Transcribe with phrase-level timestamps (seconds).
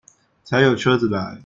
[0.43, 1.39] 才有車子來